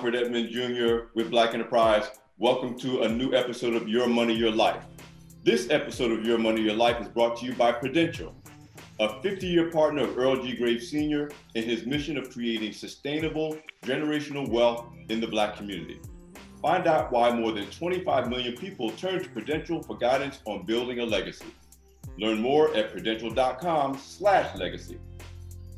[0.00, 1.10] Alfred Edmond Jr.
[1.14, 2.04] with Black Enterprise.
[2.38, 4.82] Welcome to a new episode of Your Money, Your Life.
[5.44, 8.34] This episode of Your Money, Your Life is brought to you by Prudential,
[8.98, 10.56] a 50 year partner of Earl G.
[10.56, 11.30] Graves Sr.
[11.54, 16.00] in his mission of creating sustainable generational wealth in the Black community.
[16.62, 21.00] Find out why more than 25 million people turn to Prudential for guidance on building
[21.00, 21.54] a legacy.
[22.16, 24.98] Learn more at prudential.com slash legacy.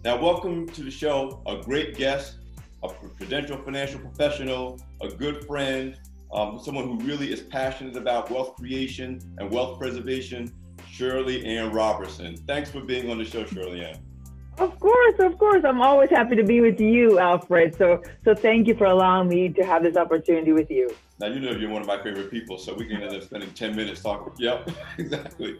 [0.04, 2.36] Now, welcome to the show, a great guest,
[2.82, 5.98] a Prudential financial professional, a good friend,
[6.32, 10.52] um, someone who really is passionate about wealth creation and wealth preservation,
[10.90, 12.36] ShirleyAnn Robertson.
[12.46, 13.98] Thanks for being on the show, ShirleyAnn.
[14.58, 15.64] Of course, of course.
[15.64, 17.74] I'm always happy to be with you, Alfred.
[17.76, 20.90] So, so thank you for allowing me to have this opportunity with you.
[21.20, 23.50] Now you know you're one of my favorite people, so we can end up spending
[23.52, 24.32] 10 minutes talking.
[24.38, 25.58] Yep, exactly.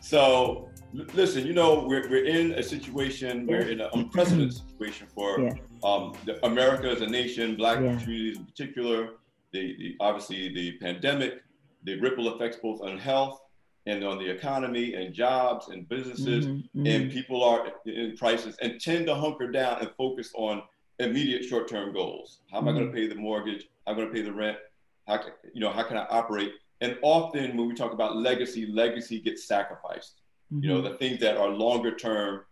[0.00, 5.40] So listen, you know, we're, we're in a situation, we're in an unprecedented situation for
[5.40, 5.52] yeah.
[5.84, 7.96] um, America as a nation, black yeah.
[7.98, 9.10] communities in particular,
[9.52, 11.42] the, the, obviously the pandemic,
[11.84, 13.40] the ripple effects both on health
[13.86, 16.86] and on the economy and jobs and businesses, mm-hmm, mm-hmm.
[16.86, 20.62] and people are in crisis and tend to hunker down and focus on
[20.98, 22.40] immediate short-term goals.
[22.50, 22.76] How am mm-hmm.
[22.76, 23.68] I going to pay the mortgage?
[23.86, 24.58] How am I going to pay the rent?
[25.08, 25.20] How
[25.54, 26.52] you know, how can I operate?
[26.82, 30.19] And often when we talk about legacy, legacy gets sacrificed.
[30.52, 30.64] Mm-hmm.
[30.64, 30.92] You know, mm-hmm.
[30.92, 32.42] the things that are longer term,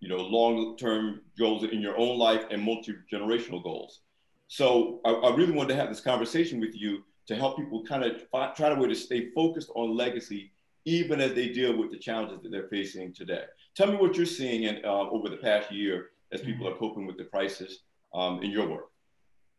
[0.00, 4.00] you know, long term goals in your own life and multi generational goals.
[4.48, 8.04] So I, I, really wanted to have this conversation with you to help people kind
[8.04, 10.52] of find, try to way to stay focused on legacy,
[10.84, 13.44] even as they deal with the challenges that they're facing today.
[13.74, 17.06] Tell me what you're seeing in, uh, over the past year as people are coping
[17.06, 17.78] with the crisis
[18.12, 18.90] um, in your work.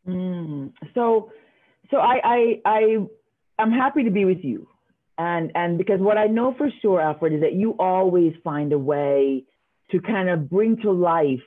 [0.08, 0.74] Mm.
[0.94, 1.32] So,
[1.90, 2.98] so I, I, I,
[3.58, 4.68] I'm happy to be with you
[5.18, 8.80] and and because what I know for sure, Alfred, is that you always find a
[8.80, 9.44] way
[9.92, 11.40] to kind of bring to life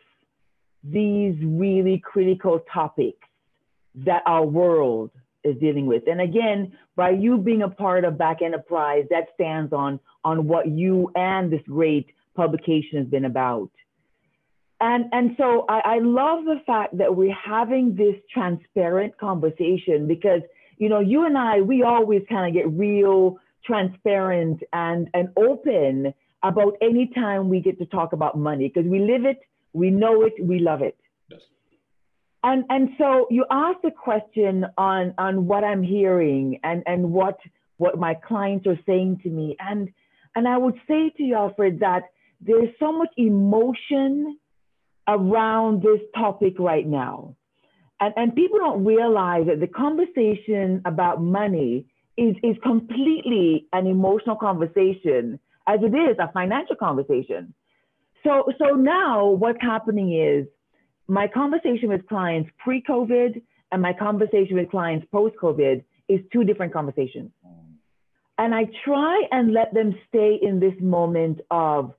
[0.84, 3.26] these really critical topics
[3.96, 5.10] that our world
[5.42, 6.04] is dealing with.
[6.06, 10.68] And again, by you being a part of Black Enterprise, that stands on on what
[10.68, 13.70] you and this great publication has been about.
[14.80, 20.42] And and so I, I love the fact that we're having this transparent conversation because
[20.76, 26.14] you know you and I we always kind of get real transparent and, and open
[26.42, 29.40] about any time we get to talk about money because we live it,
[29.72, 30.96] we know it, we love it.
[31.30, 31.40] Yes.
[32.42, 37.38] And, and so you asked a question on, on what I'm hearing and, and what,
[37.78, 39.56] what my clients are saying to me.
[39.58, 39.88] And,
[40.34, 42.02] and I would say to you, Alfred, that
[42.40, 44.38] there's so much emotion
[45.08, 47.34] around this topic right now.
[48.00, 54.36] And, and people don't realize that the conversation about money is, is completely an emotional
[54.36, 57.52] conversation as it is a financial conversation.
[58.24, 60.46] So, so now what's happening is
[61.08, 67.30] my conversation with clients pre-COVID and my conversation with clients post-COVID is two different conversations.
[67.46, 67.52] Mm.
[68.38, 71.94] And I try and let them stay in this moment of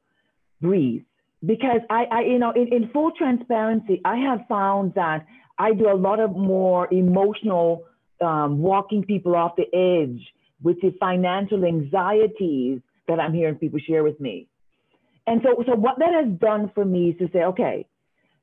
[0.61, 1.03] breathe
[1.45, 5.25] because I, I you know, in, in full transparency, I have found that
[5.57, 7.85] I do a lot of more emotional
[8.21, 10.21] um, walking people off the edge
[10.61, 14.47] with the financial anxieties that I'm hearing people share with me.
[15.25, 17.85] And so, so what that has done for me is to say, okay,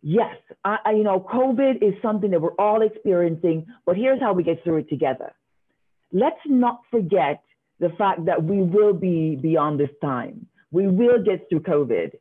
[0.02, 4.32] yes, I, I, you know, COVID is something that we're all experiencing, but here's how
[4.32, 5.32] we get through it together.
[6.12, 7.42] Let's not forget
[7.80, 10.46] the fact that we will be beyond this time.
[10.70, 12.12] We will get through COVID.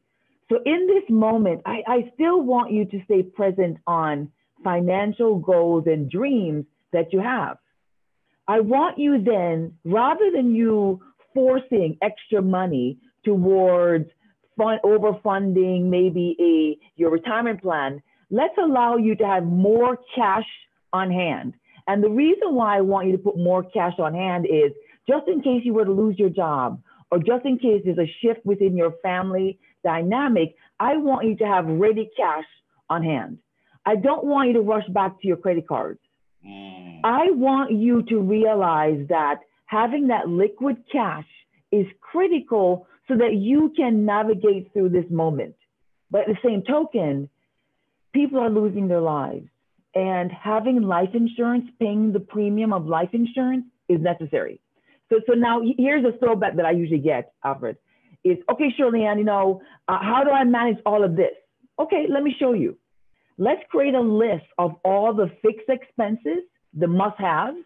[0.49, 4.31] So in this moment, I, I still want you to stay present on
[4.63, 7.57] financial goals and dreams that you have.
[8.47, 11.01] I want you then, rather than you
[11.33, 14.09] forcing extra money towards
[14.57, 20.45] fund overfunding maybe a your retirement plan, let's allow you to have more cash
[20.91, 21.53] on hand.
[21.87, 24.71] And the reason why I want you to put more cash on hand is
[25.07, 26.81] just in case you were to lose your job
[27.11, 31.45] or just in case there's a shift within your family dynamic, I want you to
[31.45, 32.45] have ready cash
[32.89, 33.39] on hand.
[33.85, 35.99] I don't want you to rush back to your credit cards.
[36.45, 36.82] Mm.
[37.03, 41.27] I want you to realize that having that liquid cash
[41.71, 45.55] is critical so that you can navigate through this moment.
[46.11, 47.29] But at the same token,
[48.13, 49.47] people are losing their lives.
[49.95, 54.59] And having life insurance, paying the premium of life insurance is necessary.
[55.09, 57.77] So, so now here's a throwback that I usually get, Alfred.
[58.23, 61.33] Is okay, ShirleyAnn, you know, uh, how do I manage all of this?
[61.77, 62.77] Okay, let me show you.
[63.37, 67.57] Let's create a list of all the fixed expenses, the must haves,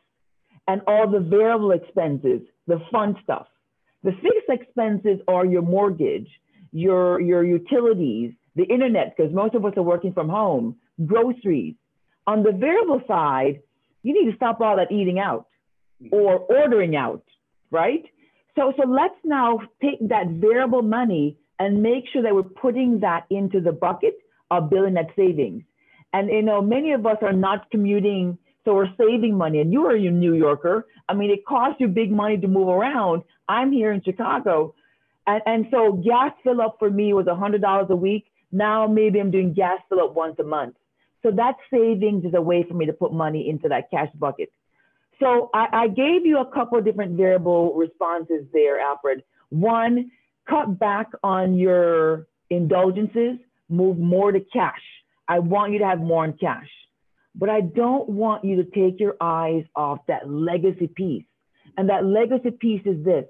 [0.68, 3.48] and all the variable expenses, the fun stuff.
[4.04, 6.30] The fixed expenses are your mortgage,
[6.71, 10.75] your, your utilities, the internet, because most of us are working from home,
[11.06, 11.75] groceries.
[12.25, 13.62] On the variable side,
[14.04, 15.48] you need to stop all that eating out
[16.12, 17.24] or ordering out,
[17.71, 18.04] right?
[18.56, 23.25] So, so let's now take that variable money and make sure that we're putting that
[23.30, 24.15] into the bucket
[24.51, 25.63] of building that savings.
[26.13, 28.38] And you know, many of us are not commuting,
[28.68, 29.62] so we're saving money.
[29.62, 30.88] And you are a New Yorker.
[31.08, 33.24] I mean, it costs you big money to move around.
[33.48, 34.75] I'm here in Chicago.
[35.25, 38.25] And, and so gas fill up for me was $100 a week.
[38.52, 40.75] Now maybe I'm doing gas fill up once a month.
[41.24, 44.52] So that savings is a way for me to put money into that cash bucket.
[45.22, 49.24] So I, I gave you a couple of different variable responses there, Alfred.
[49.48, 50.12] One,
[50.50, 53.38] cut back on your indulgences,
[53.69, 54.81] move more to cash.
[55.30, 56.68] I want you to have more in cash.
[57.38, 61.25] But I don't want you to take your eyes off that legacy piece.
[61.78, 63.25] And that legacy piece is this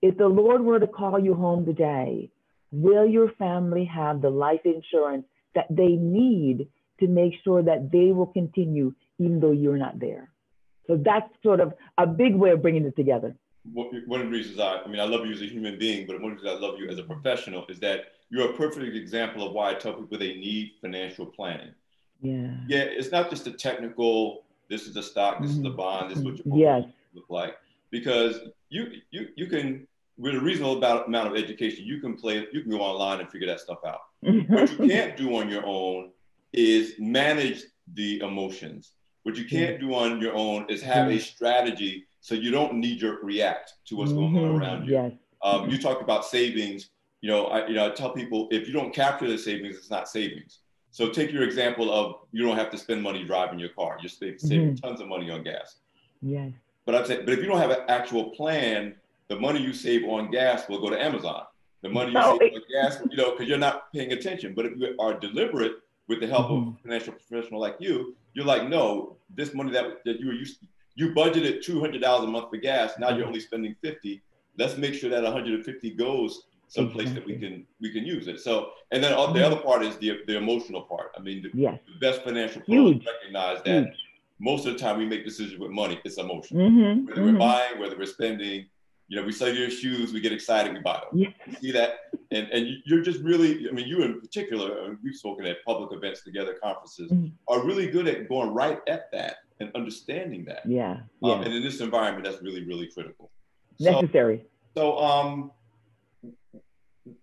[0.00, 2.30] if the Lord were to call you home today,
[2.72, 6.68] will your family have the life insurance that they need
[7.00, 10.30] to make sure that they will continue even though you're not there?
[10.86, 13.36] So that's sort of a big way of bringing it together.
[13.72, 16.20] One of the reasons I, I mean, I love you as a human being, but
[16.20, 18.94] one of the reasons I love you as a professional is that you're a perfect
[18.94, 21.72] example of why I tell people they need financial planning.
[22.20, 22.50] Yeah.
[22.66, 25.58] Yeah, it's not just a technical, this is the stock, this mm-hmm.
[25.58, 26.84] is the bond, this is what your yes.
[27.14, 27.56] look like.
[27.90, 28.40] Because
[28.70, 32.70] you you you can with a reasonable amount of education, you can play, you can
[32.70, 34.00] go online and figure that stuff out.
[34.20, 36.10] what you can't do on your own
[36.52, 37.62] is manage
[37.94, 38.92] the emotions.
[39.24, 42.96] What you can't do on your own is have a strategy so you don't knee
[42.96, 44.56] jerk react to what's going on mm-hmm.
[44.56, 44.92] around you.
[44.92, 45.12] Yes.
[45.42, 46.90] Um, you talked about savings.
[47.20, 49.90] You know, I, you know, I tell people if you don't capture the savings, it's
[49.90, 50.60] not savings.
[50.94, 53.98] So take your example of you don't have to spend money driving your car.
[54.00, 54.74] You're saving, mm-hmm.
[54.76, 55.78] tons of money on gas.
[56.22, 56.52] Yes.
[56.86, 58.94] But I'd say, but if you don't have an actual plan
[59.26, 61.42] the money you save on gas will go to Amazon.
[61.82, 64.54] The money you oh, save on gas, you know, because you're not paying attention.
[64.54, 65.72] But if you are deliberate
[66.06, 66.68] with the help mm-hmm.
[66.68, 70.32] of a financial professional like you, you're like, no, this money that, that you were
[70.32, 72.92] used to, you budgeted two hundred dollars a month for gas.
[73.00, 74.22] Now you're only spending fifty.
[74.56, 77.34] Let's make sure that 150 goes someplace exactly.
[77.34, 78.40] that we can we can use it.
[78.40, 79.34] So, and then mm-hmm.
[79.34, 81.12] the other part is the the emotional part.
[81.16, 81.78] I mean, the, yes.
[81.86, 83.98] the best financial pros recognize that Huge.
[84.38, 86.00] most of the time we make decisions with money.
[86.04, 86.58] It's emotion.
[86.58, 87.06] Mm-hmm.
[87.06, 87.38] Whether we're mm-hmm.
[87.38, 88.66] buying, whether we're spending,
[89.08, 91.18] you know, we sell your shoes, we get excited, we buy them.
[91.18, 91.28] Yeah.
[91.46, 91.90] You see that?
[92.30, 96.24] And, and you're just really, I mean, you in particular, we've spoken at public events
[96.24, 97.28] together, conferences, mm-hmm.
[97.46, 100.62] are really good at going right at that and understanding that.
[100.66, 100.92] Yeah.
[100.92, 101.42] Um, yeah.
[101.42, 103.30] And in this environment, that's really, really critical.
[103.78, 104.46] Necessary.
[104.74, 105.52] So, so um,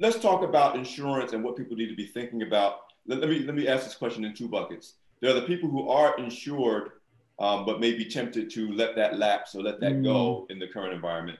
[0.02, 2.80] let's talk about insurance and what people need to be thinking about.
[3.06, 4.96] Let, let, me, let me ask this question in two buckets.
[5.22, 6.94] There are the people who are insured,
[7.40, 10.04] um, but may be tempted to let that lapse or let that mm.
[10.04, 11.38] go in the current environment.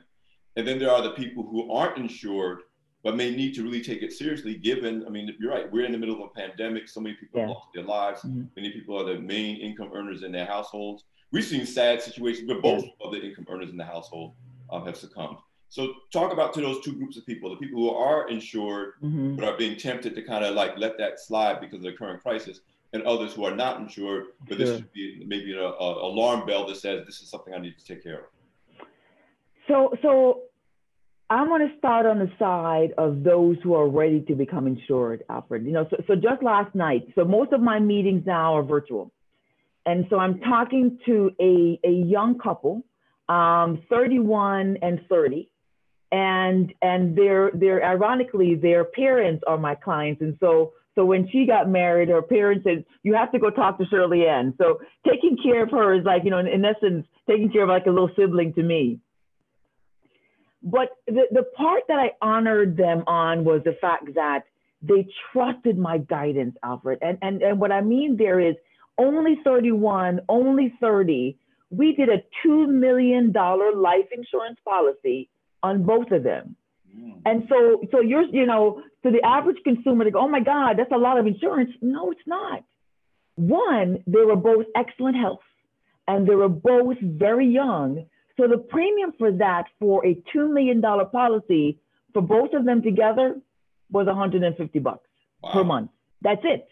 [0.56, 2.60] And then there are the people who aren't insured,
[3.04, 5.92] but may need to really take it seriously, given, I mean, you're right, we're in
[5.92, 6.88] the middle of a pandemic.
[6.88, 7.48] So many people yeah.
[7.48, 8.22] lost their lives.
[8.22, 8.44] Mm-hmm.
[8.56, 11.06] Many people are the main income earners in their households.
[11.32, 13.08] We've seen sad situations where both yeah.
[13.08, 14.34] of the income earners in the household
[14.70, 15.38] um, have succumbed.
[15.72, 19.38] So talk about to those two groups of people, the people who are insured, mm-hmm.
[19.38, 22.22] but are being tempted to kind of like let that slide because of the current
[22.22, 22.60] crisis,
[22.92, 24.66] and others who are not insured, but sure.
[24.66, 27.86] this should be maybe an alarm bell that says this is something I need to
[27.86, 28.88] take care of.
[29.70, 30.42] So, so
[31.30, 35.24] I'm going to start on the side of those who are ready to become insured,
[35.30, 35.66] Alfred.
[35.66, 39.14] You know, so, so just last night, so most of my meetings now are virtual.
[39.86, 42.84] And so I'm talking to a, a young couple,
[43.30, 45.48] um, 31 and 30.
[46.12, 50.22] And and they're they're ironically their parents are my clients.
[50.22, 53.78] And so so when she got married, her parents said, You have to go talk
[53.78, 54.58] to ShirleyAnn.
[54.58, 57.70] So taking care of her is like, you know, in, in essence, taking care of
[57.70, 59.00] like a little sibling to me.
[60.64, 64.44] But the, the part that I honored them on was the fact that
[64.82, 67.00] they trusted my guidance, Alfred.
[67.02, 68.56] And, and, and what I mean there is
[68.98, 71.38] only 31, only 30.
[71.72, 75.30] We did a $2 million life insurance policy
[75.64, 76.56] on both of them.
[76.96, 77.22] Mm.
[77.26, 80.78] And so, so you're, you know, to the average consumer, they go, oh my God,
[80.78, 81.72] that's a lot of insurance.
[81.82, 82.64] No, it's not.
[83.36, 85.40] One, they were both excellent health
[86.08, 88.06] and they were both very young.
[88.38, 91.80] So the premium for that for a $2 million policy
[92.14, 93.40] for both of them together
[93.92, 95.08] was 150 bucks
[95.42, 95.52] wow.
[95.54, 95.92] per month.
[96.22, 96.68] That's it.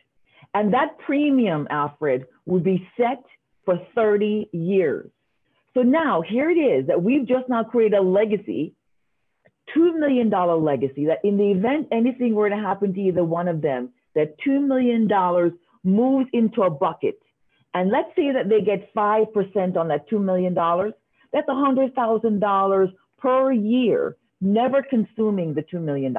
[0.54, 3.24] And that premium, Alfred, would be set
[3.66, 5.10] for 30 years.
[5.74, 8.74] So now here it is that we've just now created a legacy,
[9.76, 13.62] $2 million legacy, that in the event anything were to happen to either one of
[13.62, 15.08] them, that $2 million
[15.84, 17.20] moves into a bucket.
[17.74, 20.56] And let's say that they get 5% on that $2 million
[21.32, 26.16] that's $100,000 per year, never consuming the $2 million.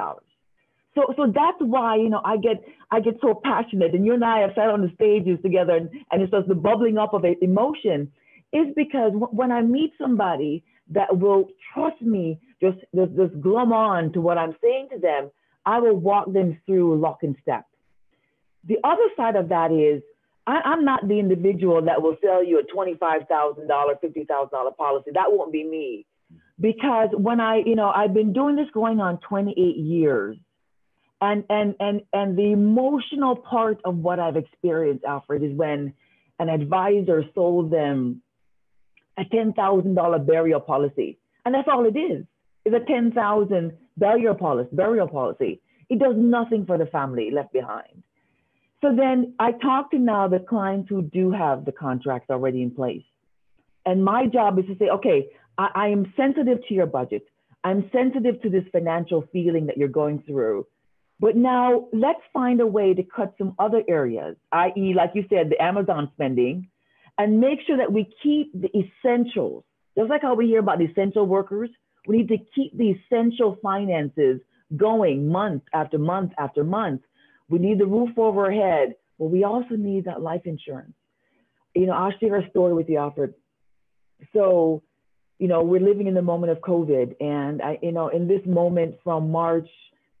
[0.95, 4.23] So, so that's why, you know, I get, I get so passionate and you and
[4.23, 7.25] I have sat on the stages together and, and it's just the bubbling up of
[7.41, 8.11] emotion
[8.51, 14.13] is because when I meet somebody that will trust me, just, just, just glom on
[14.13, 15.31] to what I'm saying to them,
[15.65, 17.65] I will walk them through lock and step.
[18.67, 20.03] The other side of that is
[20.47, 25.11] I, am not the individual that will sell you a $25,000, $50,000 policy.
[25.13, 26.05] That won't be me.
[26.59, 30.37] Because when I, you know, I've been doing this going on 28 years.
[31.19, 35.93] And, and, and, and the emotional part of what I've experienced, Alfred, is when
[36.39, 38.23] an advisor sold them
[39.17, 41.19] a $10,000 burial policy.
[41.45, 42.25] And that's all it is.
[42.65, 45.61] It's a 10,000 burial policy, burial policy.
[45.89, 48.03] It does nothing for the family left behind.
[48.81, 52.71] So then I talk to now the clients who do have the contracts already in
[52.71, 53.03] place.
[53.85, 55.27] And my job is to say, okay,
[55.57, 57.23] I, I am sensitive to your budget.
[57.63, 60.65] I'm sensitive to this financial feeling that you're going through.
[61.19, 65.51] But now let's find a way to cut some other areas, i.e., like you said,
[65.51, 66.67] the Amazon spending,
[67.19, 69.63] and make sure that we keep the essentials.
[69.95, 71.69] Just like how we hear about the essential workers,
[72.07, 74.39] we need to keep the essential finances
[74.75, 77.01] going month after month after month
[77.51, 80.93] we need the roof over our head, but we also need that life insurance.
[81.75, 83.33] You know, I'll share a story with you, Alfred.
[84.33, 84.81] So,
[85.37, 88.41] you know, we're living in the moment of COVID, and I, you know, in this
[88.45, 89.67] moment from March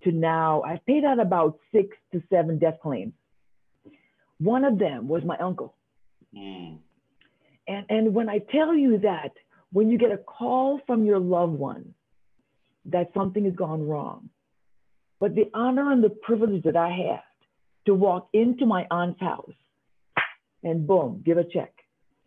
[0.03, 3.13] to now, I've paid out about six to seven death claims.
[4.39, 5.75] One of them was my uncle.
[6.35, 6.79] Mm.
[7.67, 9.31] And, and when I tell you that,
[9.71, 11.93] when you get a call from your loved one
[12.85, 14.29] that something has gone wrong,
[15.19, 17.21] but the honor and the privilege that I had
[17.85, 19.53] to walk into my aunt's house
[20.63, 21.73] and boom, give a check.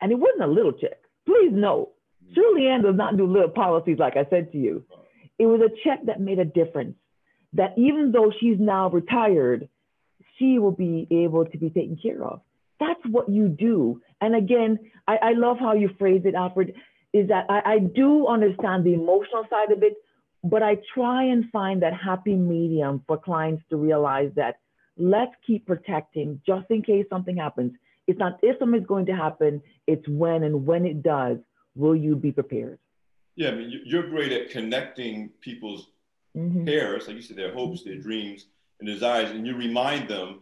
[0.01, 0.99] And it wasn't a little check.
[1.27, 1.91] Please know,
[2.37, 4.85] ShirleyAnn does not do little policies like I said to you.
[5.39, 6.97] It was a check that made a difference.
[7.53, 9.69] That even though she's now retired,
[10.39, 12.41] she will be able to be taken care of.
[12.81, 14.01] That's what you do.
[14.21, 16.75] And again, I, I love how you phrase it, Alfred,
[17.15, 19.95] is that I, I do understand the emotional side of it,
[20.43, 24.59] but I try and find that happy medium for clients to realize that
[24.99, 27.73] let's keep protecting just in case something happens.
[28.09, 31.39] It's not if something's going to happen, it's when and when it does,
[31.77, 32.79] will you be prepared?
[33.37, 35.89] Yeah, I mean, you're great at connecting people's
[36.37, 36.67] mm-hmm.
[36.67, 38.47] cares, like you said, their hopes, their dreams,
[38.81, 40.41] and desires, and you remind them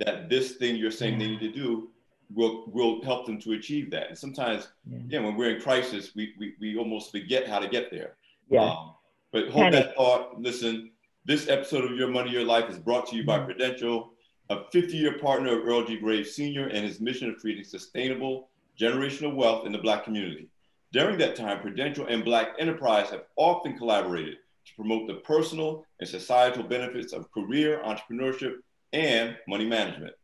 [0.00, 1.90] that this thing you're saying they need to do
[2.32, 4.08] will will help them to achieve that.
[4.08, 7.68] And sometimes, yeah, yeah when we're in crisis, we, we, we almost forget how to
[7.68, 8.16] get there.
[8.48, 8.64] Yeah.
[8.64, 8.94] Um,
[9.32, 9.84] but hold Panic.
[9.86, 10.40] that thought.
[10.40, 10.90] Listen,
[11.24, 13.46] this episode of Your Money, Your Life is brought to you by mm-hmm.
[13.46, 14.12] Prudential,
[14.50, 15.98] a 50 year partner of Earl G.
[15.98, 16.68] Graves Sr.
[16.68, 20.48] and his mission of creating sustainable generational wealth in the Black community.
[20.92, 26.08] During that time, Prudential and Black enterprise have often collaborated to promote the personal and
[26.08, 28.56] societal benefits of career, entrepreneurship,
[28.92, 30.14] and money management.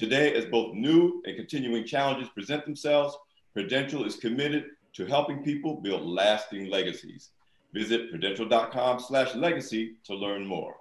[0.00, 3.14] Today, as both new and continuing challenges present themselves,
[3.52, 4.64] Prudential is committed
[4.94, 7.32] to helping people build lasting legacies.
[7.74, 10.76] Visit prudential.com slash legacy to learn more.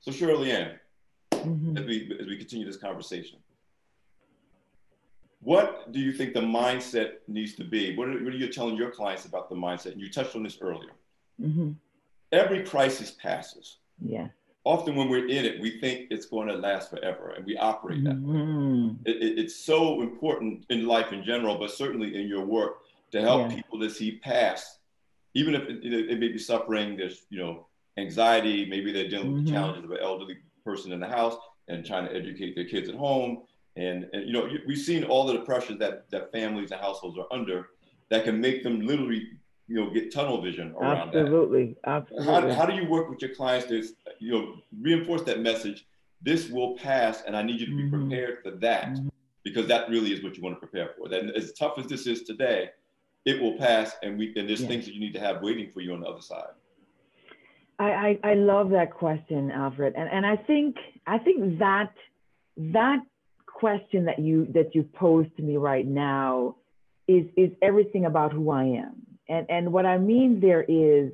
[0.00, 0.74] So ShirleyAnn,
[1.32, 1.78] mm-hmm.
[1.78, 3.38] as, we, as we continue this conversation,
[5.40, 7.96] what do you think the mindset needs to be?
[7.96, 9.92] What are, what are you telling your clients about the mindset?
[9.92, 10.92] And you touched on this earlier.
[11.40, 11.70] Mm-hmm.
[12.32, 13.78] Every crisis passes.
[14.02, 14.26] Yeah.
[14.68, 18.04] Often when we're in it, we think it's going to last forever and we operate
[18.04, 18.88] that mm-hmm.
[18.88, 18.96] way.
[19.06, 22.74] It, it, it's so important in life in general, but certainly in your work
[23.12, 23.56] to help yeah.
[23.56, 24.78] people to see past
[25.34, 29.42] even if it, it, may be suffering, there's you know anxiety, maybe they're dealing with
[29.42, 29.46] mm-hmm.
[29.46, 31.36] the challenges of an elderly person in the house
[31.68, 33.42] and trying to educate their kids at home.
[33.76, 37.26] And, and you know, we've seen all the pressures that that families and households are
[37.30, 37.68] under
[38.10, 39.28] that can make them literally,
[39.68, 41.90] you know, get tunnel vision around absolutely, that.
[42.10, 42.24] Absolutely.
[42.24, 43.84] How, how do you work with your clients to,
[44.18, 45.86] you know, reinforce that message?
[46.20, 48.08] This will pass, and I need you to be mm-hmm.
[48.08, 49.08] prepared for that mm-hmm.
[49.44, 51.08] because that really is what you want to prepare for.
[51.08, 52.70] That as tough as this is today,
[53.28, 54.68] it will pass and we and there's yeah.
[54.68, 56.54] things that you need to have waiting for you on the other side
[57.78, 61.92] I, I, I love that question alfred and and i think i think that
[62.56, 63.00] that
[63.46, 66.56] question that you that you posed to me right now
[67.06, 68.94] is is everything about who i am
[69.28, 71.12] and and what i mean there is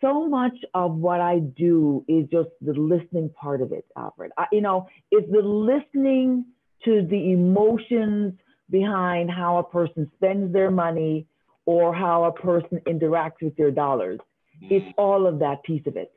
[0.00, 4.46] so much of what i do is just the listening part of it alfred I,
[4.52, 6.46] you know it's the listening
[6.84, 8.34] to the emotions
[8.70, 11.26] behind how a person spends their money
[11.66, 14.18] or how a person interacts with their dollars.
[14.62, 14.74] Mm-hmm.
[14.74, 16.12] It's all of that piece of it.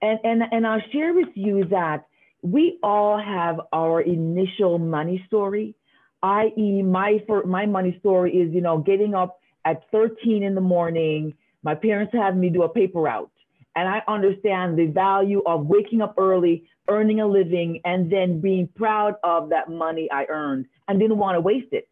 [0.00, 2.06] And, and, and I'll share with you that
[2.42, 5.74] we all have our initial money story,
[6.22, 9.37] i.e., my, for, my money story is, you know, getting up
[9.68, 11.34] at 13 in the morning.
[11.62, 13.30] My parents had me do a paper route.
[13.76, 18.68] And I understand the value of waking up early, earning a living, and then being
[18.74, 21.88] proud of that money I earned and didn't want to waste it.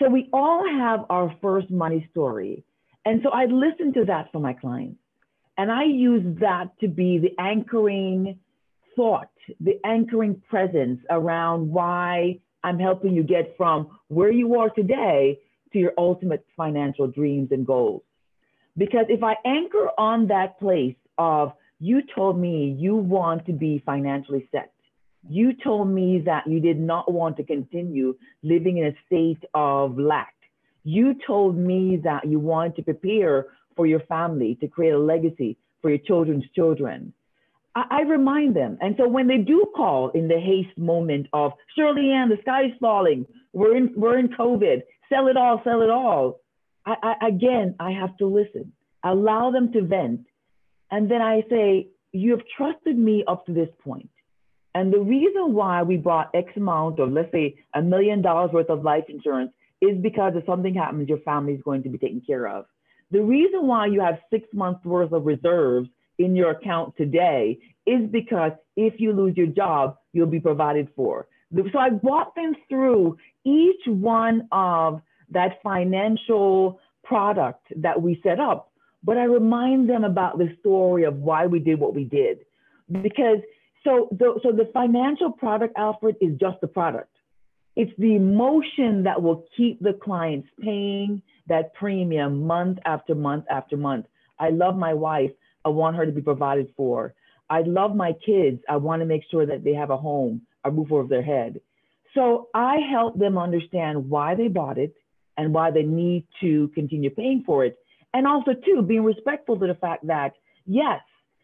[0.00, 2.64] So we all have our first money story.
[3.04, 5.00] And so I listen to that for my clients.
[5.56, 8.38] And I use that to be the anchoring
[8.94, 15.40] thought, the anchoring presence around why I'm helping you get from where you are today
[15.72, 18.02] to your ultimate financial dreams and goals.
[18.76, 23.82] Because if I anchor on that place of you told me you want to be
[23.84, 24.72] financially set,
[25.28, 29.98] you told me that you did not want to continue living in a state of
[29.98, 30.34] lack.
[30.84, 33.46] You told me that you want to prepare
[33.76, 37.12] for your family to create a legacy for your children's children.
[37.74, 38.76] I, remind them.
[38.80, 42.72] And so when they do call in the haste moment of ShirleyAnn, the sky is
[42.80, 46.40] falling, we're in, we're in COVID, sell it all, sell it all.
[46.86, 48.72] I, I, again, I have to listen,
[49.04, 50.26] allow them to vent.
[50.90, 54.10] And then I say, You have trusted me up to this point.
[54.74, 58.70] And the reason why we bought X amount of, let's say, a million dollars worth
[58.70, 62.22] of life insurance is because if something happens, your family is going to be taken
[62.26, 62.66] care of.
[63.10, 65.88] The reason why you have six months worth of reserves
[66.18, 71.26] in your account today is because if you lose your job, you'll be provided for.
[71.72, 78.70] So I walk them through each one of that financial product that we set up,
[79.02, 82.38] but I remind them about the story of why we did what we did.
[83.02, 83.38] Because
[83.82, 87.10] so the, so the financial product, Alfred, is just the product.
[87.74, 93.76] It's the emotion that will keep the clients paying that premium month after month after
[93.76, 94.06] month.
[94.38, 95.30] I love my wife.
[95.64, 97.14] I want her to be provided for.
[97.50, 98.60] I love my kids.
[98.68, 101.60] I want to make sure that they have a home, a roof over their head.
[102.14, 104.94] So I help them understand why they bought it
[105.36, 107.78] and why they need to continue paying for it.
[108.12, 110.32] And also, too, being respectful to the fact that,
[110.66, 111.00] yes,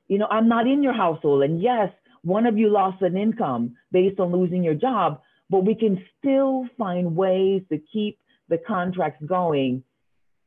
[0.09, 1.43] you know, I'm not in your household.
[1.43, 1.91] And yes,
[2.23, 6.67] one of you lost an income based on losing your job, but we can still
[6.79, 9.85] find ways to keep the contracts going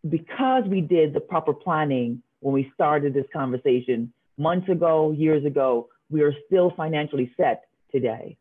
[0.08, 5.90] because we did the proper planning when we started this conversation months ago, years ago.
[6.10, 8.38] We are still financially set today.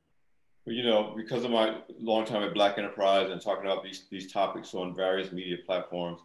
[0.64, 4.04] Well, you know, because of my long time at Black Enterprise and talking about these,
[4.10, 6.20] these topics on various media platforms,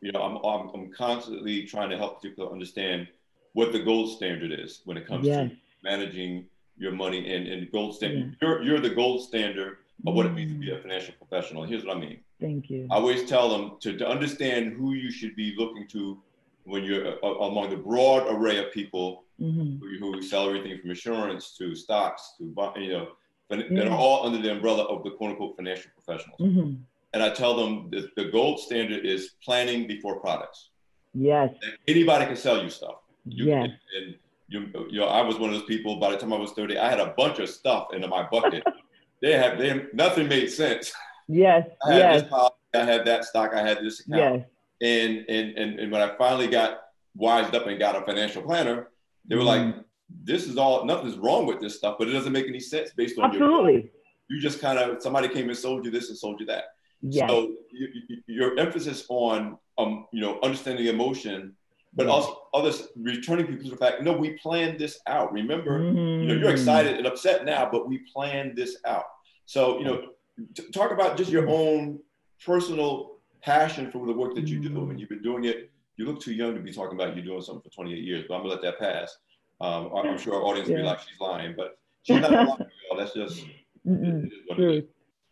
[0.00, 3.08] you know, I'm, I'm, I'm constantly trying to help people understand
[3.52, 5.50] what the gold standard is when it comes yes.
[5.50, 8.36] to managing your money and, and gold standard.
[8.40, 8.48] Yeah.
[8.48, 10.82] You're, you're the gold standard of what it means to be a mm.
[10.82, 11.64] financial professional.
[11.64, 12.20] Here's what I mean.
[12.40, 12.88] Thank you.
[12.90, 16.18] I always tell them to, to understand who you should be looking to
[16.64, 19.78] when you're uh, among the broad array of people mm-hmm.
[19.80, 23.08] who, who, sell everything from insurance to stocks to, you know,
[23.50, 23.74] mm-hmm.
[23.74, 26.40] that are all under the umbrella of the quote unquote financial professionals.
[26.40, 26.74] Mm-hmm.
[27.14, 30.70] And I tell them that the gold standard is planning before products.
[31.14, 31.50] Yes.
[31.86, 32.96] anybody can sell you stuff.
[33.26, 33.68] You, yes.
[33.96, 34.14] And, and
[34.48, 35.96] you, you know, I was one of those people.
[35.96, 38.64] By the time I was thirty, I had a bunch of stuff in my bucket.
[39.22, 40.92] they have they nothing made sense.
[41.28, 41.66] Yes.
[41.84, 42.20] I had yes.
[42.22, 44.40] this policy, I had that stock, I had this account.
[44.40, 44.46] Yes.
[44.82, 46.80] And, and and and when I finally got
[47.14, 48.88] wised up and got a financial planner,
[49.28, 49.46] they were mm.
[49.46, 49.76] like,
[50.24, 50.84] "This is all.
[50.84, 53.82] Nothing's wrong with this stuff, but it doesn't make any sense based on absolutely." Your
[54.28, 56.64] you just kind of somebody came and sold you this and sold you that.
[57.00, 57.28] Yes.
[57.28, 61.54] So you, you, your emphasis on um you know understanding emotion
[61.94, 65.32] but also others returning people to the fact, no, we planned this out.
[65.32, 66.22] Remember, mm-hmm.
[66.22, 66.52] you know, you're mm.
[66.52, 69.04] excited and upset now, but we planned this out.
[69.44, 70.08] So, you know,
[70.54, 71.98] t- talk about just your own
[72.44, 73.11] personal
[73.42, 74.70] passion for the work that you do.
[74.70, 74.90] Mm-hmm.
[74.90, 75.70] And you've been doing it.
[75.96, 78.34] You look too young to be talking about you doing something for 28 years, but
[78.34, 79.18] I'm gonna let that pass.
[79.60, 80.76] Um, I'm sure our audience yeah.
[80.76, 82.48] will be like, she's lying, but she's not lying.
[82.96, 83.44] That's just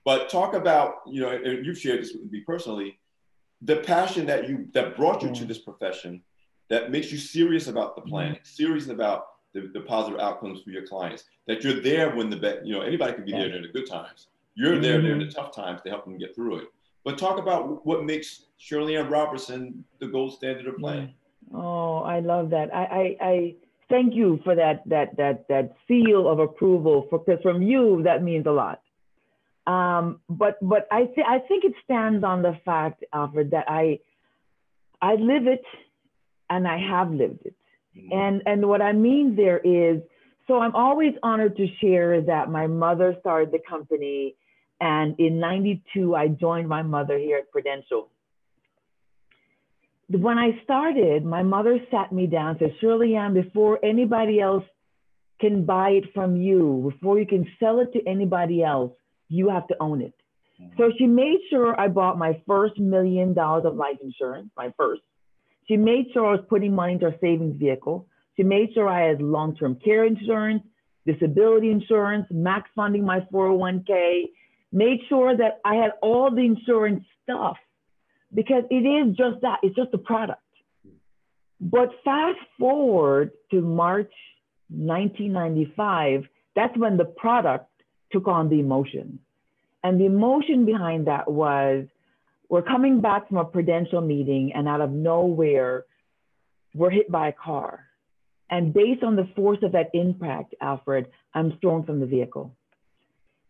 [0.04, 2.98] But talk about, you know, and you've shared this with me personally,
[3.62, 5.34] the passion that you that brought you yeah.
[5.34, 6.22] to this profession
[6.68, 8.44] that makes you serious about the planning, mm-hmm.
[8.44, 12.72] serious about the, the positive outcomes for your clients, that you're there when the, you
[12.72, 14.28] know, anybody can be there during the good times.
[14.54, 15.06] You're there mm-hmm.
[15.06, 16.68] during the tough times to help them get through it.
[17.04, 21.14] But talk about what makes ShirleyAnn Robertson the gold standard of planning.
[21.54, 22.74] Oh, I love that.
[22.74, 23.54] I, I, I
[23.88, 28.46] thank you for that, that, that, that seal of approval because from you, that means
[28.46, 28.82] a lot.
[29.66, 34.00] Um, but, but I, th- I think it stands on the fact, Alfred, that I,
[35.00, 35.64] I live it
[36.50, 37.54] and I have lived it.
[37.96, 38.18] Mm-hmm.
[38.18, 40.00] And and what I mean there is,
[40.46, 44.36] so I'm always honored to share that my mother started the company,
[44.80, 48.08] and in '92 I joined my mother here at Prudential.
[50.08, 54.64] When I started, my mother sat me down and said, ShirleyAnn, before anybody else
[55.40, 58.92] can buy it from you, before you can sell it to anybody else,
[59.28, 60.14] you have to own it.
[60.60, 60.76] Mm-hmm.
[60.76, 65.02] So she made sure I bought my first million dollars of life insurance, my first.
[65.68, 68.06] She made sure I was putting money into a savings vehicle.
[68.36, 70.62] She made sure I had long term care insurance,
[71.06, 74.24] disability insurance, max funding my 401k,
[74.72, 77.56] made sure that I had all the insurance stuff
[78.33, 80.40] because it is just that, it's just a product.
[81.61, 84.12] But fast forward to March
[84.68, 87.70] 1995, that's when the product
[88.12, 89.18] took on the emotion.
[89.83, 91.87] And the emotion behind that was
[92.48, 95.85] we're coming back from a prudential meeting, and out of nowhere,
[96.74, 97.87] we're hit by a car.
[98.50, 102.56] And based on the force of that impact, Alfred, I'm thrown from the vehicle.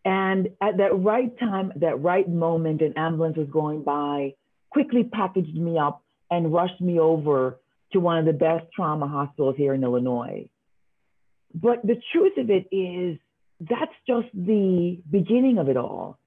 [0.03, 4.33] And at that right time, that right moment, an ambulance was going by,
[4.69, 7.59] quickly packaged me up and rushed me over
[7.93, 10.49] to one of the best trauma hospitals here in Illinois.
[11.53, 13.19] But the truth of it is,
[13.59, 16.17] that's just the beginning of it all.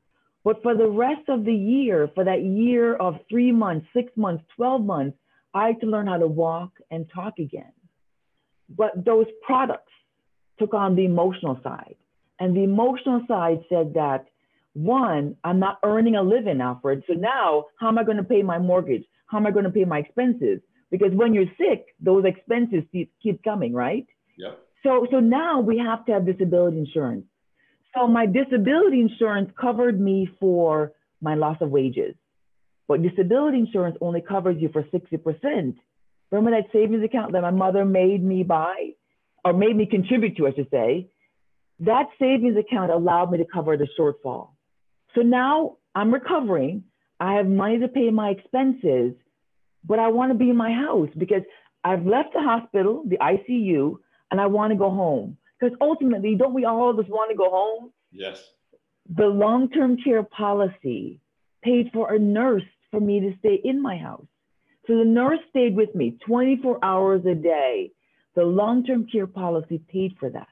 [0.44, 4.44] But for the rest of the year, for that year of three months, six months,
[4.56, 5.16] 12 months,
[5.54, 7.72] I had to learn how to walk and talk again.
[8.68, 9.92] But those products
[10.58, 11.96] took on the emotional side.
[12.40, 14.26] And the emotional side said that
[14.74, 17.04] one, I'm not earning a living, Alfred.
[17.06, 19.04] So now, how am I going to pay my mortgage?
[19.26, 20.60] How am I going to pay my expenses?
[20.90, 24.06] Because when you're sick, those expenses keep coming, right?
[24.36, 24.58] Yep.
[24.82, 27.24] So, so now we have to have disability insurance.
[27.96, 32.14] So my disability insurance covered me for my loss of wages,
[32.88, 35.74] but disability insurance only covers you for 60%.
[36.30, 38.90] Remember that savings account that my mother made me buy
[39.44, 41.10] or made me contribute to, I should say?
[41.80, 44.50] That savings account allowed me to cover the shortfall.
[45.14, 46.84] So now I'm recovering.
[47.20, 49.14] I have money to pay my expenses,
[49.84, 51.42] but I want to be in my house because
[51.82, 53.96] I've left the hospital, the ICU,
[54.30, 55.36] and I want to go home.
[55.58, 57.92] Because ultimately, don't we all just want to go home?
[58.10, 58.42] Yes.
[59.16, 61.20] The long term care policy
[61.62, 64.26] paid for a nurse for me to stay in my house.
[64.86, 67.92] So the nurse stayed with me 24 hours a day.
[68.34, 70.48] The long term care policy paid for that.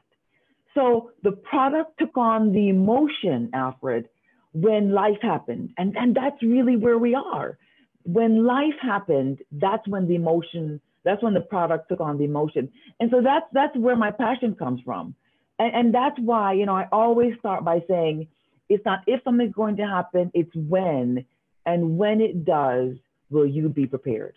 [0.74, 4.08] So the product took on the emotion, Alfred,
[4.52, 5.70] when life happened.
[5.78, 7.58] And, and that's really where we are.
[8.04, 12.70] When life happened, that's when the emotion that's when the product took on the emotion.
[13.00, 15.14] And so that's that's where my passion comes from.
[15.58, 18.28] And, and that's why, you know, I always start by saying
[18.68, 21.24] it's not if something's going to happen, it's when.
[21.66, 22.94] And when it does,
[23.30, 24.35] will you be prepared?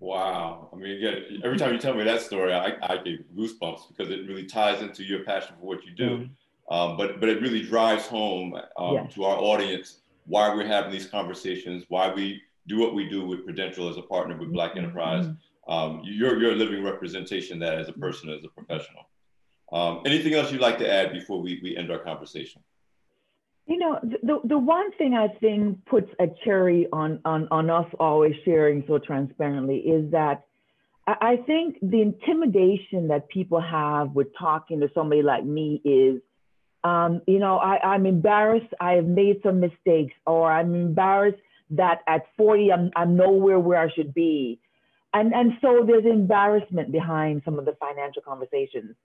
[0.00, 0.70] Wow.
[0.72, 4.10] I mean, again, every time you tell me that story, I, I get goosebumps because
[4.10, 6.10] it really ties into your passion for what you do.
[6.10, 6.74] Mm-hmm.
[6.74, 9.14] Um, but, but it really drives home um, yes.
[9.14, 13.44] to our audience why we're having these conversations, why we do what we do with
[13.44, 14.84] Prudential as a partner with Black mm-hmm.
[14.84, 15.26] Enterprise.
[15.26, 15.34] Mm-hmm
[15.70, 19.04] um, you're, you're a living representation that as a person, as a professional.
[19.72, 22.60] Um, anything else you'd like to add before we, we end our conversation?
[23.70, 27.86] You know, the, the one thing I think puts a cherry on, on, on us
[28.00, 30.42] always sharing so transparently is that
[31.06, 36.20] I think the intimidation that people have with talking to somebody like me is,
[36.82, 38.74] um, you know, I, I'm embarrassed.
[38.80, 41.38] I have made some mistakes, or I'm embarrassed
[41.70, 44.58] that at 40 I'm, I'm nowhere where I should be.
[45.14, 48.96] And and so there's embarrassment behind some of the financial conversations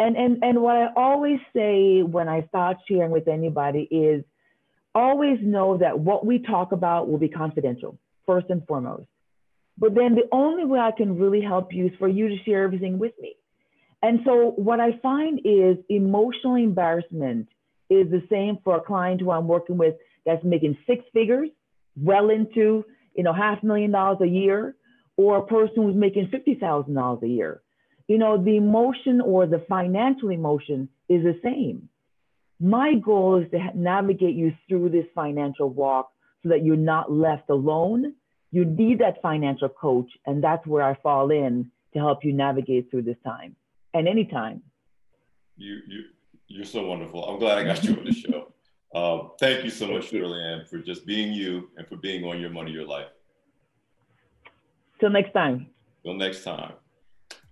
[0.00, 4.24] and and and what i always say when i start sharing with anybody is
[4.94, 9.06] always know that what we talk about will be confidential first and foremost
[9.78, 12.64] but then the only way i can really help you is for you to share
[12.64, 13.36] everything with me
[14.02, 17.46] and so what i find is emotional embarrassment
[17.88, 19.94] is the same for a client who i'm working with
[20.26, 21.50] that's making six figures
[21.96, 22.84] well into
[23.14, 24.74] you know half million dollars a year
[25.20, 27.60] or a person who's making $50,000 a year.
[28.10, 31.88] You know, the emotion or the financial emotion is the same.
[32.58, 36.10] My goal is to navigate you through this financial walk
[36.42, 38.14] so that you're not left alone.
[38.50, 42.90] You need that financial coach, and that's where I fall in to help you navigate
[42.90, 43.54] through this time
[43.94, 44.60] and anytime.
[45.56, 46.04] You, you,
[46.48, 47.24] you're so wonderful.
[47.24, 48.52] I'm glad I got you on the show.
[48.92, 52.50] Uh, thank you so much, ShirleyAnn, for just being you and for being on Your
[52.50, 53.06] Money, Your Life.
[54.98, 55.68] Till next time.
[56.02, 56.72] Till next time.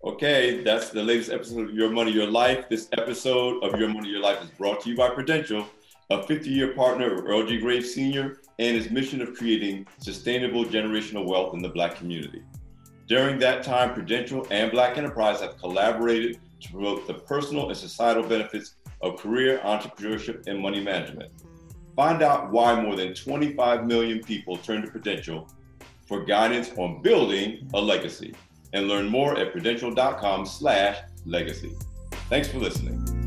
[0.05, 2.69] Okay, that's the latest episode of Your Money, Your Life.
[2.69, 5.67] This episode of Your Money, Your Life is brought to you by Prudential,
[6.11, 7.59] a 50 year partner of Earl G.
[7.59, 8.39] Graves Sr.
[8.61, 12.45] and his mission of creating sustainable generational wealth in the Black community.
[13.09, 18.23] During that time, Prudential and Black Enterprise have collaborated to promote the personal and societal
[18.23, 21.33] benefits of career entrepreneurship and money management.
[21.97, 25.49] Find out why more than 25 million people turn to Prudential
[26.07, 28.33] for guidance on building a legacy
[28.73, 31.77] and learn more at prudential.com slash legacy.
[32.29, 33.18] Thanks for listening.